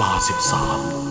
[0.00, 1.05] ลาสิบสาม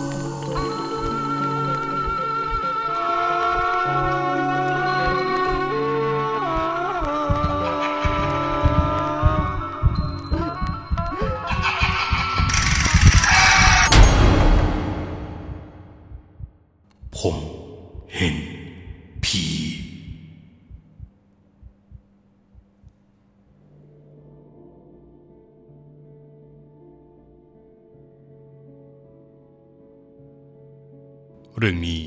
[31.58, 32.02] เรื่องนี้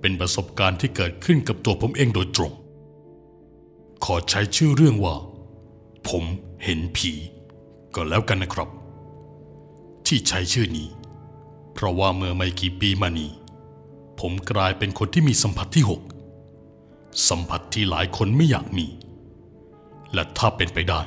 [0.00, 2.52] เป็นประสบการณ์ที่เกิดขึ้นกับตัวผมเองโดยตรง
[4.04, 5.16] ขอใช้ชื่อเรื่องว่า
[6.08, 6.24] ผม
[6.64, 7.12] เห็นผี
[7.94, 8.68] ก็แล้วกันนะครับ
[10.06, 10.88] ที่ใช้ชื่อนี้
[11.74, 13.30] เพราะว่าเมื่อไม่กี่ปีมานี้
[14.20, 16.00] ผมกลายเป็นคนที่มีสัมผัสที่หก
[17.28, 18.86] สัมผัสที่หลายคนไม่อยากมี
[20.14, 21.00] และถ้าเป็นไปได้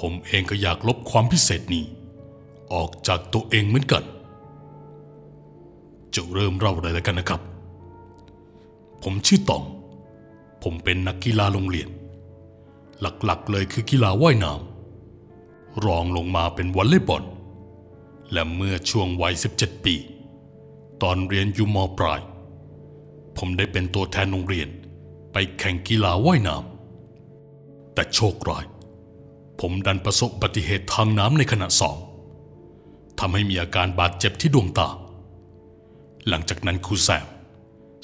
[0.00, 1.84] ผมเองก็อยากลบความพิเศษนี้
[2.72, 4.04] ออกจากตัวเองเหมือนกัน
[6.14, 7.40] จะเริ่มเล่าเลยแล้วกันนะครับ
[9.02, 9.64] ผมชื่อตอง
[10.62, 11.88] ผมเป็นนักกีฬาโรงเรียน
[13.00, 17.24] หลักๆเลยคือกีฬาว่ายน้ำรองลงมาเป็นวอลเลย์บอล
[18.32, 19.94] และเมื่อช่วงวัย 17 ปี
[21.02, 22.20] ตอนเรียนอยู่มปลาย
[23.36, 24.68] ผมได้เป็นตัวแทนโรงเรียน
[25.32, 28.64] ไปแข่งกีฬาว่ายน้ำแต่โชคร้าย
[29.60, 31.98] ผมดันประสบอุบัติเหตุทางน้ำในขณะสอบ
[33.18, 34.88] ทำให้มีอาการบาดเจ็บที่ดวงตา
[36.28, 37.26] หลังจากนั้นครูแซม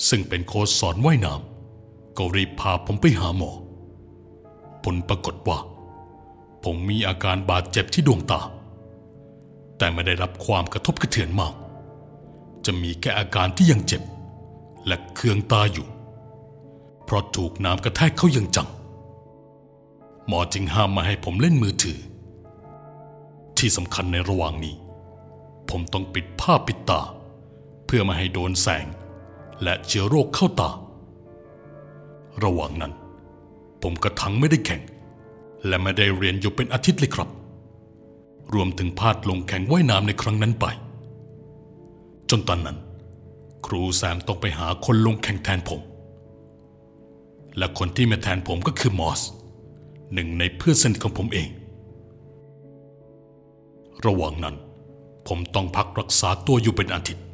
[0.08, 3.50] ซึ่งเป็นโค้ชสอนว่ายน้ำก็รีบพาผมไปหาหมอ
[4.84, 5.58] ผลปรากฏว่า
[6.64, 8.40] ผมมีอาการบาดเจ็บที่ดวงตา
[9.78, 11.54] แต่ไม่ได้รับความกระทบกระเทือนมาก
[12.64, 14.02] จะมีแค่อาการที่ยังเจ็บ
[14.86, 15.86] และเคืองตาอยู่
[17.04, 18.68] เพราะถูกน้ำกระแทกเข้าย่างจัง
[20.26, 21.98] หมอจึงห้ามมาให้ผมเล่นมือถือ
[23.58, 24.74] ที่สำคัญในระหว่างนี้
[25.70, 27.00] ผมต้องปิดผ้าปิดตา
[27.94, 28.86] พื่อไมาให้โดนแสง
[29.62, 30.70] และเชื้อโรคเข้าตา
[32.44, 32.92] ระหว่างนั้น
[33.82, 34.82] ผมกระทั้งไม่ได้แข่ง
[35.66, 37.28] และไม่ได้เรียนอยู่เป็นอาทิตย์เลยครับ
[38.54, 40.66] รวมถึงพลาดลงแข่งว่ายน้ำในครั้งนั้นไป
[42.30, 42.78] จนตอนนั้น
[43.66, 45.80] ครูแซมต้องไปหาคนลงแข่งแทนผม
[47.58, 49.20] และคนที่มาแทนผมก็คือมอส
[50.14, 51.48] หนึ่งในเพื่อนสนิทของผมเอง
[54.06, 54.56] ระหว่างนั้น
[55.28, 57.24] ผมต้องพักรักษาตัวอยู่เป็นอาทิตย์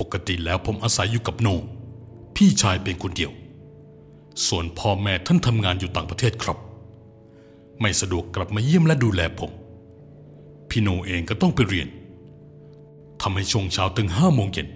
[0.00, 1.48] ปกติแล้วผมอาศัยอยู่กับโน
[2.36, 3.32] พี่ชายเป็นคนเดียว
[4.46, 6.58] ส่วนพ่อแม่ท่านทำงานอยู่ต่างประเทศครับ
[7.80, 9.50] ไม่สะดวกกลับมาเยี่ยมและดูแลผม
[10.68, 11.88] พี่โนเองก็ต้องไปเรียน
[13.22, 14.68] ทำให้ช่วงเช้าถึงห้าโมงเย็น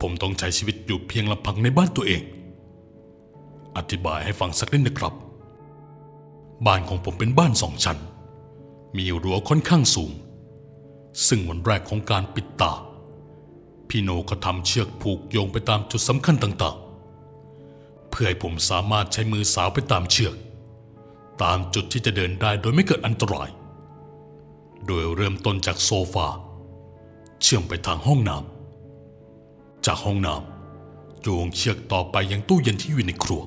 [0.00, 2.22] ผมต้องใช้ชีวิตอยู่เพียงลำพังในบ้านตัวเอง
[3.76, 5.14] อธิบายให้ฟังสักนิดนะครับ
[6.66, 7.98] บ้านของผมเป็นบ้านสองชั้น
[8.96, 10.10] มีรั้วค่อนข้างสูง
[11.28, 12.72] ซึ่งวันแรกของการปิดตา
[13.88, 20.34] พี่โนก็ทำเชือกผูกโยงไปตามจุดสำคัญต่างๆ เพื่อให้ผมสามารถใช้มือสาวไปตามเชือก
[21.42, 23.48] ตามจุดที่จะเดินได้โดยไม่เกิดอันตราย
[24.86, 26.28] โดยเริ่มต้นจากโซฟา
[27.42, 33.42] เชื่อมไปทางห้องน้ำจากห้องน้ำโยงเชือกต่อไปยังตู้เย็นที่อยู่ในครัว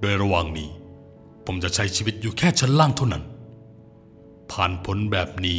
[0.00, 0.70] โดยระหว่างนี้
[1.44, 3.24] ผมจะใช้ชีวิตอยู่แค่ชั้นล่างเท่านั้น
[4.50, 5.58] ผ่านพ้นแบบนี้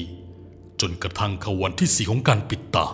[0.82, 2.86] จนกระทั่งเข้าวันที่สี่ของการปิดตา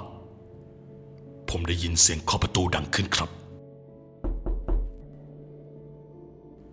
[1.57, 3.29] ผมได้ยินเสียงเคาะประตูดังขึ้นครับ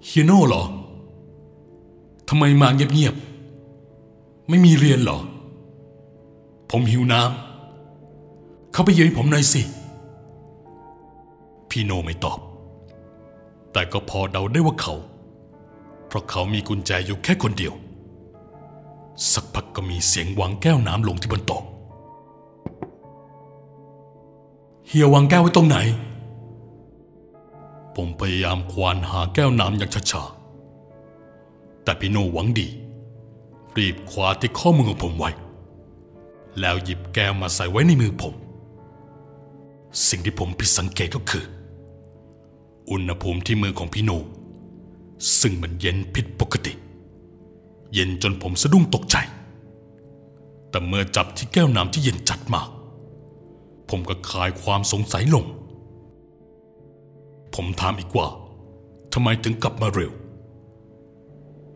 [0.04, 0.64] เฮียโน่เหรอ
[2.28, 5.18] ทำไมมาเงียบๆ ไม่มีเรียนเหรอ
[6.70, 9.62] ผมหิวน้ำ เข้าไปเยืนผมหน่อยสิ
[11.70, 12.38] พี่โนไม่ตอบ
[13.72, 14.94] แต่ก็พอเดาได้ว่าเขา
[16.06, 17.74] เพราะเขามีกุญแจอยู่แค่คนเดียว
[19.32, 21.62] สักพักก็มีเสียงวางแก้วน้ำลงที่บนโต๊ะ
[24.92, 25.76] เฮียวางแก้วไว้ตรงไหน
[27.96, 32.68] ผมพยายามควานหาแก้วน้ำอย่างช้าๆ แต่พี่โนหวังดี
[33.76, 35.30] รีบคว้าที่ข้อมือของผมไว้
[36.60, 38.34] แล้วหยิบแก้วมาใส่ไว้ในมือผม
[40.08, 41.44] สิ่งที่ผมผิดสังเกตก็คือ
[42.90, 44.10] อุณหภูมิที่มือของพี่โน
[45.40, 46.72] ซึ่งมันเย็นผิดปกติ
[47.92, 49.16] เย็นจนผมสะดุ้งตกใจ
[50.70, 52.68] แต่เมื่อจับที่แก้วน้ำที่เย็นจัดมาก
[53.90, 55.44] ผมก็คลายความสงสัยลง
[57.54, 58.26] ผมถามอีกว่า
[59.12, 60.12] ทำไมถึงกลับมาเร็ว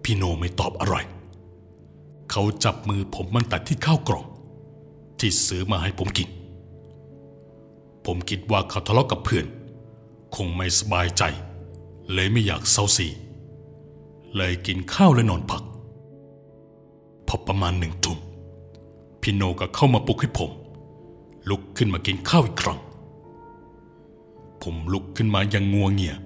[0.03, 0.97] พี่โนไม่ตอบอะไร
[2.31, 4.27] เขาจับมือผมมันตัดที่ข้าวกล่อง
[5.19, 6.29] ที่ซื้อมาให้ผมกิน
[8.07, 9.47] ผมคิดว่าเขาทะเลาะกับเพื่อน
[10.37, 11.23] คงไม่สบายใจ
[12.13, 13.07] เลยไม่อยากเศร้าซี
[14.37, 15.63] เลยกินข้าวและนอนพัก
[17.29, 18.19] พอประมาณหนึ่งทุ่ม
[19.21, 20.51] พี่โนก็เข้ามาปลุกให้ผม
[21.51, 22.81] ลุกขึ้นมากินข้าวอีกครั้ง
[24.63, 26.17] ผมลุกขึ้นมาอย่างงัวเงีย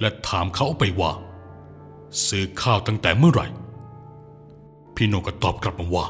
[0.00, 1.12] และถามเขาไปว่า
[2.26, 3.46] ซื้อข้าวตั้งแต่เมื่อไหร่
[4.94, 6.06] พี่โนก็ตอบกลับมาว่า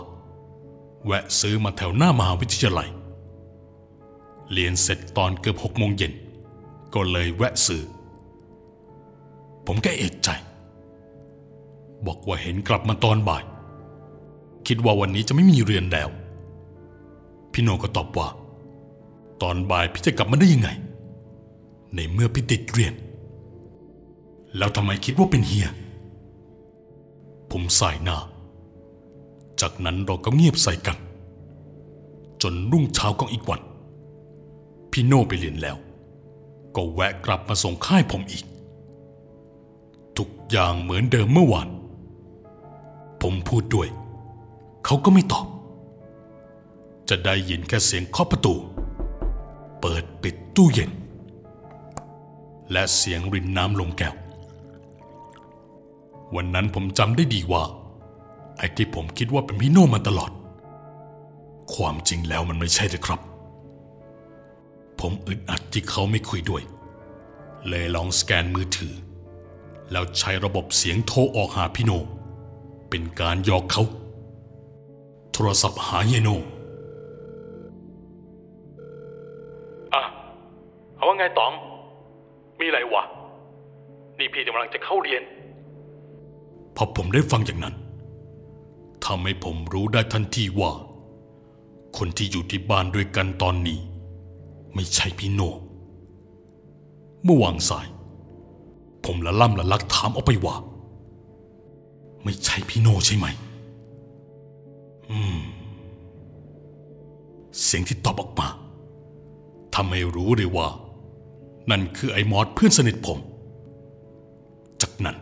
[1.05, 2.89] แวะซื้อมาแถวหน้ามหาวิทยาลัย
[4.53, 6.13] เรียนเสร็จตอนเกือบหกโมงเย็น
[6.95, 7.83] ก็เลยแวะซื้อ
[9.67, 10.29] ผมก็เอกใจ
[12.07, 13.45] บอกว่าเห็นกลับมาตอนบ่าย
[14.67, 16.09] คิดว่าวันนี้จะไม่มีเรียนแล้ว
[17.59, 18.29] พี่โนก็ตอบว่า
[19.43, 20.69] ตอนบ่ายพี่จะกลับมาได้ยังไง
[21.95, 22.95] ในเมื่อพี่ติดเรียน
[24.57, 25.69] แล้วทำไมคิดว่าเป็นเฮีย
[27.51, 28.19] ผมสายหน้า
[29.61, 30.97] จากนั้นเราก็เงียบใส่กัน
[32.43, 33.61] จนรุ่งเช้าของอีกวัน
[34.91, 35.77] พี่โน่ไปเรียนแล้ว
[36.77, 38.45] ก็แวะกลับมาส่งค่ายผมอีก
[40.17, 41.69] ทุกอย่างเหมือนเดิมเมื่อวาน
[43.23, 43.89] ผมพูดด้วย
[44.85, 45.47] เขาก็ไม่ตอบ
[47.09, 48.55] จะได้ยินแค่เสียงเคาะประตู
[49.81, 50.91] เปิดปิดตู้เย็น
[52.73, 54.15] และเสียงรินน้ำลงแก้ว
[56.35, 57.63] วันนั้นผมจำได้ดีว่า
[58.59, 60.31] ไอ้ที่ผมคิดว่าเป็นพี่โน่มาตลอด
[61.75, 63.21] ความจริงแล้วมันไม่ใช่เลยครับ
[65.01, 66.63] ผมอึดอัดที่เขาไม่คุยด้วย
[67.69, 68.95] เลยลองสแกนมือถือ
[69.93, 71.93] แล้วใช้ระบบเสียงโทรออกหาพี่โน
[72.91, 73.83] เป็นการหยอกเขา
[75.33, 76.31] โทรศัพท์หาเยโน
[86.77, 87.75] พอผมได้ฟังอย่างนั้น
[89.05, 90.73] ทำให้ผมรู้ได้ทันทีว่า
[91.97, 93.79] คนที่อยู่ที่บ้านด้วยกันตอนนี้
[94.75, 95.41] ไม่ใช่พี่โน
[97.25, 97.87] เมื่อวางสาย
[99.05, 100.57] ผมละล่ำละลักถามออกไปว่า
[102.25, 103.27] ไม่ใช่พี่โนใช่ไหม
[105.11, 105.41] อืม
[107.63, 108.49] เสียงที่ตอบออกมา
[109.75, 110.69] ทำให้รู้เลยว่า
[111.71, 113.19] นั่นคือไอ้มอสเพื่อนสนิทผม
[114.83, 115.17] จากนั้น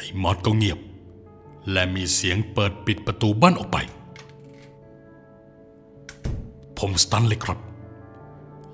[0.00, 0.78] ไอ้มอสก็เงียบ
[1.72, 3.78] และมีเสียงเปิดปิดประตูบ้านออกไป
[6.78, 7.58] ผมสตันเลยครับ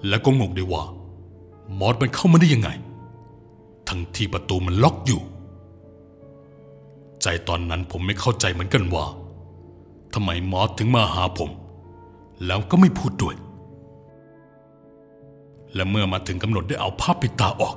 [0.08, 0.84] แล้วก็งงด้วยว่า
[1.78, 2.68] มอสมันเข้ามาได้ยังไง
[3.88, 5.20] ทั้งที่ประตูมันล็อกอยู่
[7.22, 9.04] ใจตอนนั้นผมไม่เข้าใจเหมือนกันว่า
[10.14, 11.50] ทำไมมอสถึงมาหาผม
[12.46, 13.36] แล้วก็ไม่พูดด้วย
[15.74, 17.76] และเมื่อมาถึงกำหนดได้เอาผ้าปิดตาออก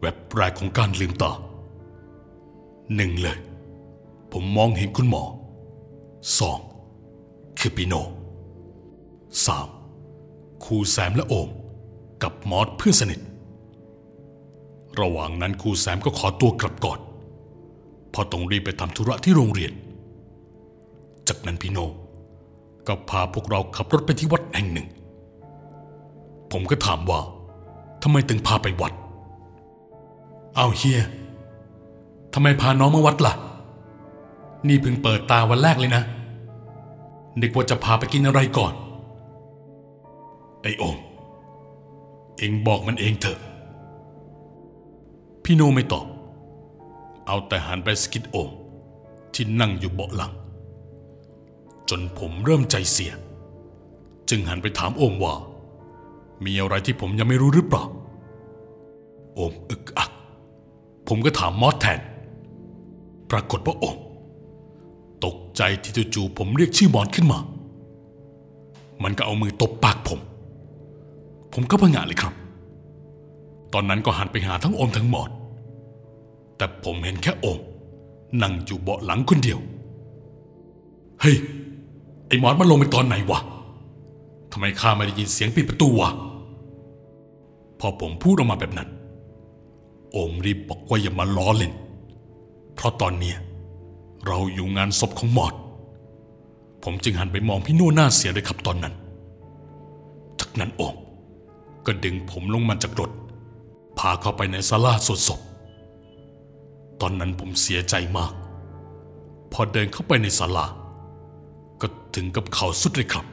[0.00, 1.32] แวบแรกของการลืมตา
[2.96, 3.38] หนึ่งเลย
[4.32, 5.22] ผมมองเห็นคุณหมอ
[6.38, 6.58] สอง
[7.58, 7.94] คือปีโน
[9.46, 9.68] สาม
[10.64, 11.48] ครูแซมและโอม
[12.22, 13.20] กับมอสเพื่อนสนิท
[15.00, 16.98] ระหว่างนั้นครูแซมก็ขอตัวกลับก่อน
[18.10, 19.72] เพอต้องรีบไปทำธุระที่โรงเรียน
[21.28, 21.78] จากนั้นพี่โน
[22.86, 24.88] ก็พาพวกเราขับรถไปที่วัดแห่งหนึ่ง
[26.52, 27.20] ผมก็ถามว่า
[28.02, 28.92] ทำไมถึงพาไปวัด
[30.56, 31.00] เอาเฮีย
[32.34, 33.34] ทำไมพาน้องมาวัดล่ะ
[34.68, 36.02] นี่เพิ่งเปิดตาวันแรกเลยนะ
[37.40, 38.72] นึกว่าจะพาไปกินอะไรก่อน
[40.62, 40.98] ไอ้โอม
[42.38, 43.38] เองบอกมันเองเถอะ
[45.44, 46.06] พี่โนไม่ตอบ
[47.26, 48.50] เอาแต่หันไปสกิดโอม
[49.34, 50.32] ที่นั่งอยู่เบาะหลัง
[51.88, 53.12] จนผมเริ่มใจเสีย
[54.28, 55.34] จึงหันไปถามโอมว่า
[56.44, 57.84] มีอะไรที่ผมยังไม่รู้หรือเปล่า
[59.34, 60.10] โอมอึกอัก
[61.08, 62.00] ผมก็ถามมอสแทน
[63.32, 63.96] ปรากฏว่าโอม
[65.24, 67.38] ตกใจที่จู่ๆผมเรียกชื่อมอนขึ้นมา
[69.02, 70.20] มันก็เอามือตบปากผม
[71.52, 72.34] ผมก็พังงะเลยครับ
[73.72, 75.30] ตอนนั้นก็หันไปหาทั้งโอมทั้งมอด
[76.56, 77.60] แต่ผมเห็นแค่โอม
[78.42, 79.58] นั่งอยู่เบาะหลังคนเดียว
[81.20, 81.36] เฮ้ย
[82.26, 83.40] ไอ้มอดมันลงไปตอนไหนวะ
[84.52, 86.10] ทำไมข้าไม่ได้ยินเสียงปิดประตูวะ
[87.80, 88.88] พอผมพูดออกมาแบบนั้น
[90.12, 91.72] โอมรีบบอกว่าอย่ามาล้อเล่น
[92.74, 93.36] เพราะตอนเนี้ย
[94.26, 95.54] เราอยู่งานศพของหมอด
[96.84, 98.94] ผมจึงหันไปมองพี่โน่หน้าเสียเลยครับตอนนั้น
[100.40, 100.96] จากนั้นโอม
[101.86, 103.10] ก็ดึงผมลงมาจากรถ
[103.98, 105.40] พาเข้าไปในศาลาสวดศพ
[107.00, 108.32] ตอนนั้นผมเสียใจมาก
[109.52, 110.66] พอเดินเข้าไปในศาลา
[111.80, 113.26] ก็ถึงกับเข่าสุดเลยครับ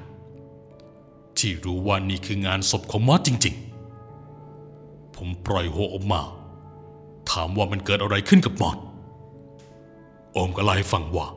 [1.38, 3.55] ที่รู้ว่านี่คืองานศพของมอสจริง
[4.36, 6.22] ๆ ผมปล่อยหัวออกมา
[7.31, 8.77] ถามว่ามันเกิดอะไรขึ้นกับมอส
[10.33, 11.27] โอมก็เล่าให้ฟังว่า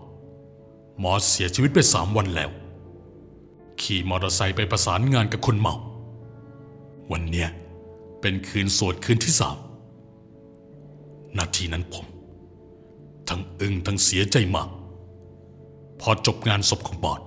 [1.02, 2.50] มอสเสียชีวิตไปสามวันแล้ว
[3.82, 5.74] ขี่มอเตอร์ไซค์ไปประสานงานกับคนเมา
[7.12, 7.48] วันเนี้ย
[8.20, 9.56] เป็นคืนสวดคืนที่สาม
[11.38, 12.06] นาทีนั้นผม
[13.28, 14.68] ทั้งอึ้งทั้งเสียใจมาก
[16.00, 17.20] พอจบงานศพของบอด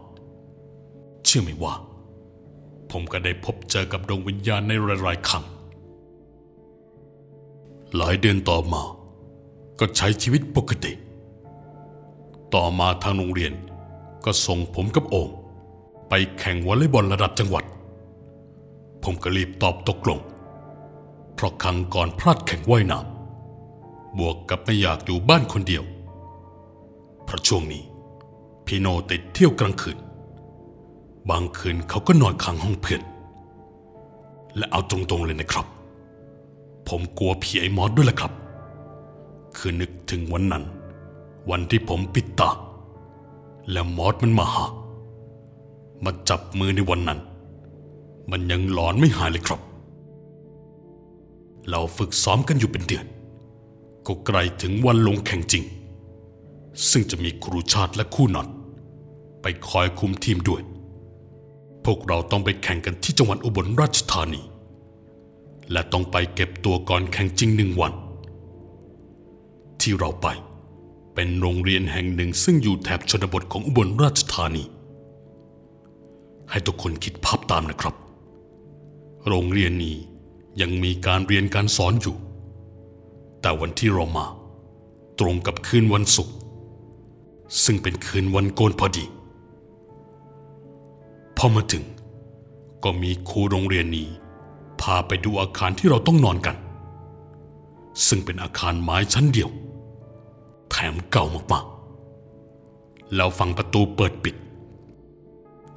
[1.26, 1.74] เชื่อไหมว่า
[2.92, 4.72] ผมก็ได้พบเจอกับดวงวิญญาณใน
[5.04, 5.46] หลายๆครั้ง
[7.96, 8.82] หลายเดือนต่อมา
[9.80, 10.92] ก็ใช้ชีวิตปกติ
[12.54, 13.54] ต่อมาทางโรงเรียน
[14.26, 15.30] ก็ส่งผมกับโอม
[16.10, 17.64] ไปแข่งวอลเลย์บอลระดับจังหวัด
[19.04, 20.20] ผมก็รีบตอบตกลง
[21.36, 25.84] เพราะครั้งก่อนพลาดแข่งว่ายน้ำบวกกับไม่อยากอยู่บ้านคนเดียว
[27.24, 27.84] เพราะช่วงนี้
[28.66, 29.98] พี่โนติดเที่ยวกลางคืน
[31.30, 33.02] บางคืนเขาก็นอนค้างห้องเพื่อน
[34.58, 35.66] และเอาตรงๆเลยนะครับ
[36.88, 38.32] ผมกลัวผีไอ้มอสด้วยแหละครับ
[39.58, 40.64] คือนึกถึงวันนั้น
[41.50, 42.50] วันที่ผมปิดตา
[43.72, 44.66] แล้วมอสมันมาหา
[46.04, 47.20] มาจับมือในวันนั้น
[48.32, 49.62] มันยังหลอนไม่หายเลยครับ
[51.70, 53.06] เราฝึกซ้อมกันอยู่เป็นเดือน
[54.08, 55.64] ก็ไกลถึงวันลงแข่งจริง
[56.90, 58.48] ซึ่งจะมีครูชาติและคู่นอน
[59.42, 60.62] ไปคอยคุมทีมด้วย
[61.86, 64.42] พวกเราต้องไปแข่งกันที่จังหวัดอุบลราชธานี
[65.72, 67.94] และต้องไปเก็บตัวก่อนแข่งจริงหนึ่งวัน
[69.82, 70.28] ที่เราไป
[71.16, 74.64] เป็นโรงเรียนแห่งหนึ่งซึ่งอยู่แถบชนบทของอุบลราชธานี
[76.50, 77.96] ให้ทุกคนคิดภาพตามนะครับ
[79.28, 79.98] โรงเรียนนี้
[80.62, 82.16] ยังมีการเรียนการสอนอยู่
[83.42, 84.26] แต่วันที่เรามา
[85.20, 86.36] ตรงกับคืนวันศุกร์
[87.64, 89.06] ซึ่งเป็นคืนวันโกนพอดี
[91.38, 91.84] พอมาถึง
[92.84, 94.08] ก็มีครูโรงเรียนนี้
[94.82, 96.56] พาไปดูอาคารที่เราต้องนอนกัน
[98.08, 99.50] ซึ่งเป็นอาคารไม้ชั้นเดียว
[100.70, 104.36] แถมเก่ามากๆ แล้วฝั่งประตูเปิดปิด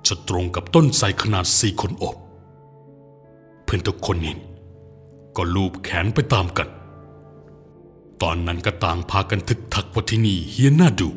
[0.06, 2.16] จะตรงกับต้นไทรขนาดสี่คนอบ
[3.64, 4.38] เพื่อนทุกคนเห็น
[5.36, 6.68] ก็ลูบแขนไปตามกัน
[8.22, 11.08] ตอนนั้นก็ต่างพากันทึกทักว่าที่นี่เฮี้ยนน่าดู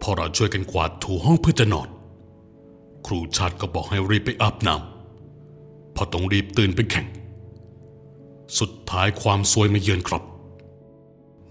[0.00, 1.88] พอเราช่วยกันกวาดถูห้องเพื่อจะนอน
[3.06, 7.06] ครูชาติก็บอกให้รีบไปอาบน้ำพอต้องรีบตื่นไปแข่ง
[8.58, 10.22] สุดท้ายความซวยมาเยือนครับ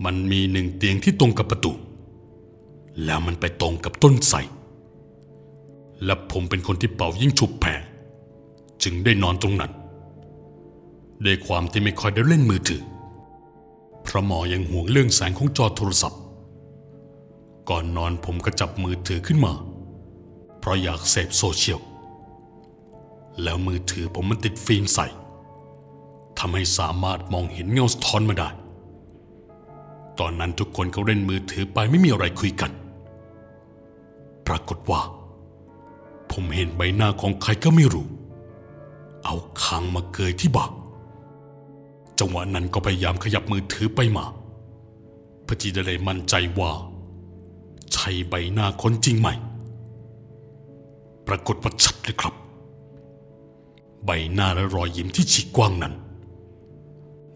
[0.05, 1.71] มันมีหนึ่งเตียงที่ตรงกับประตู
[3.05, 4.37] แล้วมันไปตรงกับต้นไทร
[6.05, 7.73] และผมเป็นคนที่เป่ายิ่งฉุบแผ่
[8.83, 9.71] จึงได้นอนตรงนั้น
[11.25, 12.81] ด้วยความที่ไม่ค่อยได้เล่นมือถือ
[14.03, 16.21] เพราะหมอยังห่วงเรื่องแสงของจอโทรศัพท์
[17.69, 19.53] ก่อนนอนผมก็จับมือถือขึ้นมา
[20.59, 21.79] เพราะอยากเสพโซเชียล
[23.43, 24.99] แล้วมือถือผมมันติดฟิล์มใส
[26.39, 28.49] ทำให้สามารถมองเห็นเงาสะท้อนมาได้
[30.19, 32.71] ตอนนั้นทุกคนเขาเล่นมือถือไปไม่มีอะไรคุยกัน
[34.47, 35.01] ปรากฏว่า
[36.31, 38.07] ผมเห็นใบหน้าของใครก็ไม่รู้
[39.25, 40.65] เอาคางมาเกยที่บ่า
[42.19, 44.25] จังหวะนั้นก็พยายามขยับมือถือไปมา
[45.51, 46.71] พื่อที่จะได้มั่นใจว่า
[47.93, 49.27] ใช่ใบหน้าคนจริงไหม
[51.27, 52.33] ปรากฏว่าชัดเลยครับ
[54.05, 55.93] ใบหน้าและรอยยิ้มที่ฉีกกว้างนั้น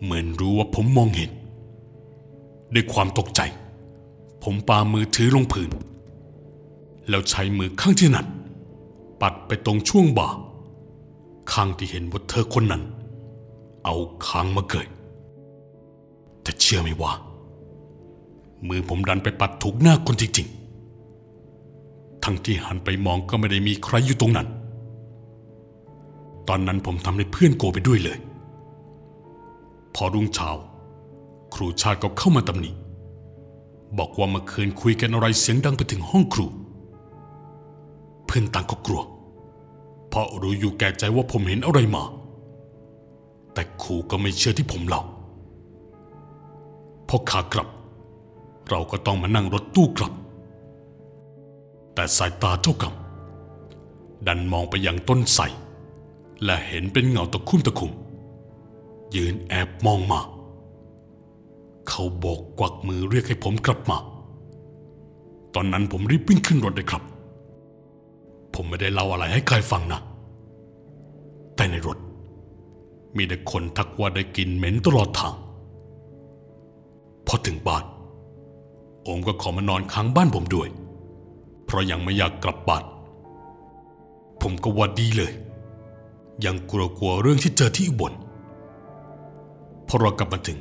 [0.01, 1.31] เหมือนรู้ว่าผมมองเห็น
[2.73, 3.41] ด้วยความตกใจ
[4.43, 5.69] ผมปามือถือลงพื้น
[7.09, 8.27] แล้วใช้มือข้างที่นั้น
[9.21, 10.29] ปัดไปตรงช่วงบ่า
[11.51, 12.83] ข้างที่เห็นว่าเธอคนนั้น
[13.85, 13.95] เอา
[14.27, 14.87] คางมาเกิด
[16.41, 17.11] แต่เชื่อไหมว่า
[18.67, 24.47] มือผมดันไปปัดถูกหน้าคนจริงๆ ทั้งที่หันไปมองก็ไม่ได้มีใครอยู่ตรงนั้น
[26.47, 28.17] ตอนนั้นผมทำให้เพื่อนโกไปด้วยเลย
[29.95, 30.49] พอรุ่งเช้า
[31.53, 32.71] ครูชาติก็เข้ามาตำหนิ
[33.97, 36.47] บอกว่าเมื่อคืนคุยกันอะไรเสียงดังไปถึงห้องครู
[38.25, 39.03] เพื่อนต่างก็กลัว
[40.09, 42.03] เพราะรู้อยู่แก่ใจว่าผมเห็นอะไรมา
[43.53, 45.01] แต่ครูก็ไม่เชื่อที่ผมเล่า
[47.07, 47.67] พอขากลับ
[48.69, 50.13] เราก็ต้องมานั่งรถตู้กลับ
[51.93, 52.95] แต่สายตาเจ้ากรรม
[54.27, 55.43] ดันมองไปยังต้นไทร
[56.43, 57.91] และเห็นเป็นเงาตะคุ่มตะคุ่ม
[59.15, 60.19] ยืนแอบมองมา
[61.89, 63.97] เขาโบกกวักมือเรียกให้ผมกลับมา
[65.55, 67.03] ตอนนั้นผมรีบวิ่งขึ้นรถเลยครับ
[68.53, 70.01] ผมไม่ได้เล่าอะไรให้ใครฟังนะ
[71.55, 71.97] แต่ในรถ
[73.17, 75.33] มีแต่คนทักว่าได้กลินเหม็นตลอดทาง
[77.27, 77.83] พอถึงบ้าน
[79.03, 80.69] โอมก็ขอมานอนค้างบ้านผมด้วย
[81.65, 82.83] เพราะยังไม่อยากกลับบ้าน
[84.41, 85.33] ผมก็ว่าดีเลย
[86.45, 88.13] ยังกลัวๆเรื่องที่เจอที่อุบล
[89.87, 90.57] พอเรากลับมาถึง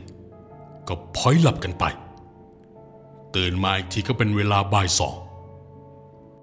[0.88, 1.84] ก็พลอยหลับกันไป
[3.36, 5.14] ตื่นมาอีกทีก็เป็นเวลาบ่ายสอง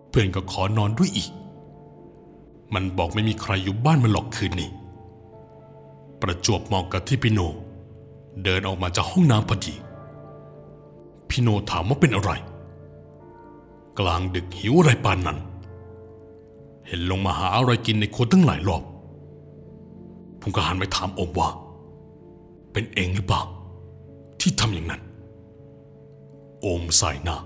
[0.10, 1.32] เพื่อนก็ขอนอนด้วยอีก
[2.74, 4.70] มันบอกไม่มีใครอยู่บ้านมันหรอกคืนนี้
[6.22, 7.40] ประจวบเหมาะกับที่พี่โน
[8.44, 9.74] เดินออกมาจากห้องน้ำพอดี
[11.30, 12.32] พี่โนถามว่าเป็นอะไร
[14.00, 15.38] กลางดึกหิวอะไรปานนั้น
[16.88, 18.84] เห็นลงมาหาอะไรกินในครัวตั้งหลายรอบ
[20.42, 21.50] ผมก็หันไปถามอมว่า
[22.72, 23.42] เป็นเองหรือเปล่า
[24.42, 25.02] ที่ทำอย่างนั้น
[26.62, 27.38] โอมสายหน้า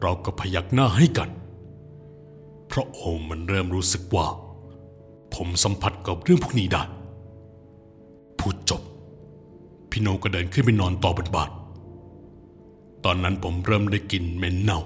[0.00, 1.30] เราก็พยักหน้าให้กัน
[2.66, 4.26] เพราะโอมมันเริ่มรู้สึกว่า
[5.34, 6.82] ผมสัมผัสกับเรื่องพวกนี้ได้
[8.38, 8.82] พูดจบ
[9.90, 11.50] พี่โนก็เดินขึ้นไปนอนต่อบนบาน
[13.04, 14.80] ตอนนั้นผมเริ่มได้กลิ่นเหม็นเน่า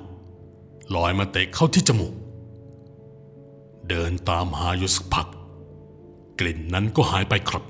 [0.94, 2.12] ลอยมาเตะเข้าที่จมูก
[3.88, 5.26] เดินตามหาอยู่สักพัก
[6.40, 7.64] กลิ่นนั้นก็หายไปครับ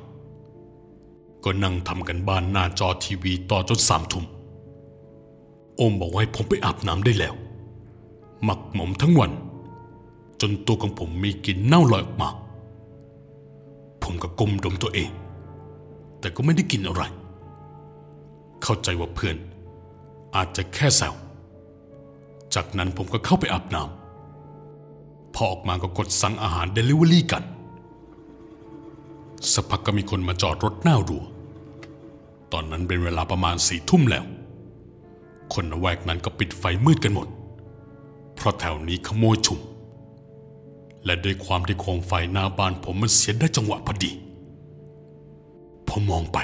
[1.44, 4.24] ก็นั่งทำกันบ้านหน้าจอทีวีต่อจนสามทุ่ม
[5.76, 7.34] โอมบอกว่าให้ผมไปอาบน้ำได้แล้ว
[8.44, 9.32] หมักหมมทั้งวัน
[10.40, 12.28] จนตัวของผมมีกลิ่นเน่าลอยออกมา
[14.02, 15.10] ผมก็ก้มดมตัวเอง
[16.20, 17.02] แต่ก็ไม่ได้กินอะไร
[18.62, 19.36] เข้าใจว่าเพื่อน
[20.36, 21.14] อาจจะแค่แซว
[22.54, 27.44] จากนั้นผมก็เข้าไปอาบน้ำพอออกมาก็กดสั่งอาหารเดลิเวอรี่กัน
[29.52, 31.24] สักพักก็มีคนมาจอดรถหน้ารัว
[32.52, 34.24] ตอนนั้นเป็นเวลาประมาณสี่ทุ่มแล้ว
[35.52, 37.28] คนนแวกนั้นก็ปิดไฟมืดกันหมด
[38.34, 39.58] เพราะแถวนี้ขโมยชุม
[41.04, 44.12] และด้วยความที่โคมไฟหน้าบ้านผมมันเสียได้จังหวะพอดี
[45.88, 46.38] พอมองไป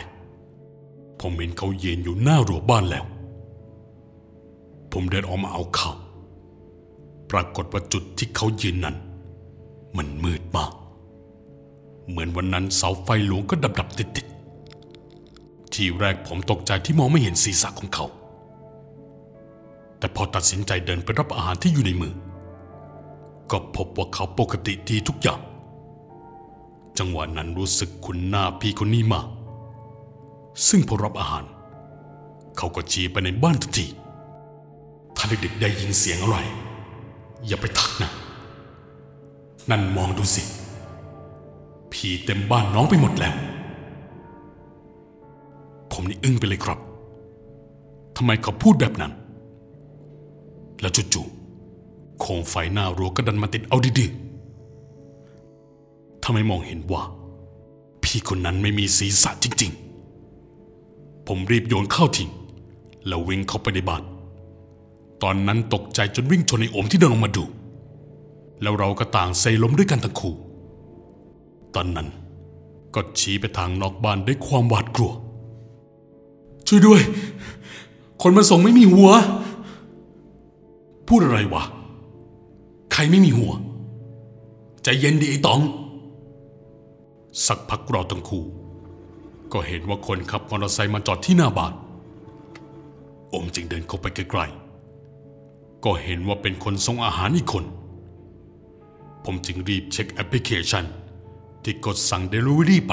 [1.20, 3.04] ผมเห็นเขาเยืนอยู่หน้ารั้วบ้านแล้ว
[4.92, 5.96] ผมเดินออกมาเอาข่าว
[7.30, 8.96] ปรากฏว่าจุดที่เขายืนนั้น
[9.96, 10.72] มันมืดมาก
[12.08, 14.26] เหมือนวันนั้นเสาไฟหลวงก็ดับดับติดติด
[15.74, 18.06] ทีแรกผมตกใจที่มองไม่เห็นศีรษะของเขา
[19.98, 22.14] แต่พอตัดสินใจเดินไปรับอาหารที่อยู่ในมือ
[23.50, 25.40] ก็พบว่าเขาปกติดีทุกอย่าง
[26.98, 29.26] จังหวะนั้นรู้สึกคุ้นหน้าพี่คนนี้มาก
[30.68, 31.44] ซึ่งพอรับอาหาร
[32.56, 33.86] เขาก็ชี้ไปในบ้านทันที
[35.16, 36.38] ถ้าเด็กๆได้ยินเสียงอะไร
[37.46, 38.10] อย่าไปทักนะ
[39.70, 40.42] นั่นมองดูสิ
[41.92, 43.34] ผีเต็มบ้านน้องไปหมดแล้ว
[45.94, 46.78] ผมนี่อึ้งไปเลยครับ
[48.16, 49.12] ทำไมเขาพูดแบบนั้น
[50.80, 57.02] แล้วจู่ๆโคมไฟหน้ารั้วก็ดันมาติดเอาดื้อๆทำไมมองเห็นว่า
[58.02, 59.72] พี่คนนั้นไม่มีศีรษะจริง
[60.48, 62.30] ๆ ผมรีบโยนเข้าทิ้ง
[63.06, 64.02] แล้ววิ่งเข้าไปในบ้าน
[65.22, 67.44] ตอนนั้นตกใจจนวิ่งชนไอ้โอมที่เดินลงมาดู
[68.62, 70.34] แล้วเราก็ต่างเซล้มด้วยกันทั้งคู่
[71.74, 72.08] ตอนนั้น
[72.94, 75.12] ก็ชี้ไปทางนอกบ้านด้วยความหวาดกลัว
[76.68, 77.00] ช่วยด้วย
[78.22, 79.10] คนมาส่งไม่มีหัว
[81.08, 81.64] พูดอะไรวะ
[82.92, 83.52] ใครไม่มีหัว
[84.82, 85.60] ใจเย็นดิไอ้ตอง
[87.46, 88.44] สักพักเราทั้งคู่
[89.52, 91.72] ก็เห็นว่าคนขับมอเตอร์ไซค์มาจอดที่หน้าบ้าน
[93.32, 97.64] ผมจึงเดินเข้าไปใกล้ๆ ก็เห็นว่าเป็นคนส่งอาหารอีกคน
[99.24, 100.84] ผมจึงรีบเช็คแอปพลิเคชัน
[101.62, 102.90] ที่กดสั่งเดลิเวอรี่ไ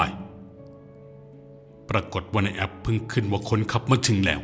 [1.92, 4.40] ปรากฏว่าในแอปเพิ่งขึ้นว่าคนขับมาถึงแล้ว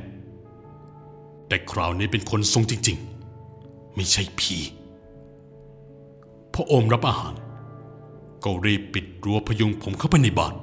[1.48, 2.98] แต่คราวนี้เป็นคนทรงจริง
[3.46, 4.56] ๆ ไม่ใช่ผี
[6.52, 7.34] พอโอมรับอาหาร
[8.44, 10.54] ก็รีบปิดรั้วพยุงผมเข้าไปในบ้าน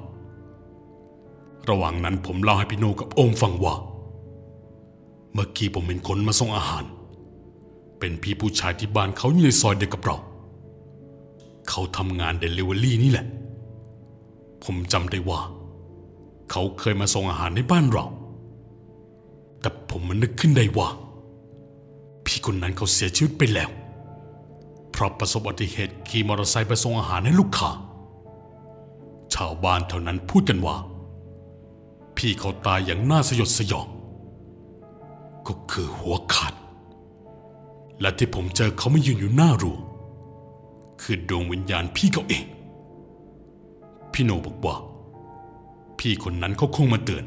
[1.69, 3.75] ระหว่างนั้นผมเล่าให้พี่โนกับโอมฟังว่า
[5.33, 6.83] เมื่อกี้ผมเป็นคนมาส่งอาหาร
[7.99, 10.17] เป็นพี่ผู้ชายที่บ้านเขาอยู่ในซอยเดียวกับเรา
[11.69, 13.25] เขาทำงานเดลิเวอรี่นี่แหละ
[14.63, 15.39] ผมจำได้ว่า
[16.51, 18.05] เขาเคยมาส่งอาหารในบ้านเรา
[19.59, 20.89] แต่ผมมันนึกขึ้นได้ว่า
[22.25, 23.69] พี่คนนั้นเขาเสียชีวิตไปแล้ว
[24.91, 27.69] เพราะประสบอุบัติเหตุขี่มอเตอร์ไซค์ไปส่งอาหารให้ลูกค้า
[29.33, 30.77] ชาวบ้านเท่านั้นพูดกันว่า
[32.17, 33.87] พี่เขาตายอย่างน่าสยดสยอง
[35.47, 36.53] ก็คือหัวขาด
[38.01, 39.77] และที่ผมเจอเขาไม่ยืนอยู่หน้ารั้ว
[41.01, 42.45] คือดวงวิญญาณพี่เขาเอง
[44.13, 44.75] พี่โนบอกว่า
[45.99, 47.25] พี่คนนั้นเขาคงมาเตือน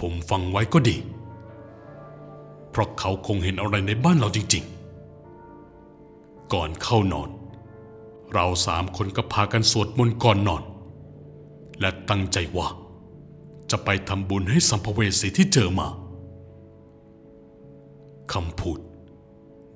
[0.00, 0.96] ผมฟังไว้ก็ดี
[2.70, 4.64] เพราะเขาคงเห็นอะไรในบ้านเราจริง
[5.58, 7.30] ๆ ก่อนเข้านอน
[8.34, 10.62] เราสามคนก็พากันสวดมนต์ก่อนนอน
[11.80, 12.68] และตั้งใจว่า
[13.70, 15.88] จะไปทำบุญให้สัมภเวสีที่เจอมา
[18.32, 18.78] คำพูด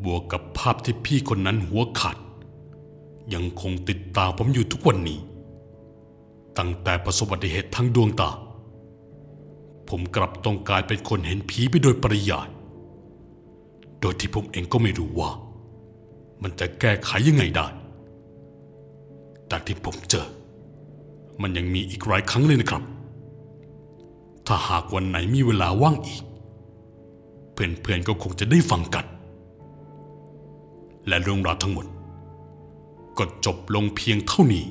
[0.04, 2.16] บวกกับภาพที่พี่คนนั้นหัวขาด
[3.34, 5.18] ยังคงติดตามผมอยู่ทุกวันนี้
[6.58, 8.30] ตั้งแต่ประสบอุบัติเหตุทั้งดวงตา
[9.88, 12.48] ผมกลับต้องกลายเป็นคนเห็นผีไปโดยปริยาย
[14.00, 15.30] โดยที่ผมเองก็ไม่รู้ว่า
[16.42, 17.66] มันจะแก้ไขยังไงได้
[19.48, 20.26] แต่ที่ผมเจอ
[21.42, 22.82] มันยังมีอีกหลายครั้งเลยนะครับ
[24.46, 26.22] ถ้าหากวันไหนมีเวลาว่างอีก
[27.52, 29.06] เพื่อนๆก็คงจะได้ฟังกัน
[31.08, 31.86] และเรื่องราวทั้งหมด
[33.18, 34.64] ก็จบลงเพียงเท่านี้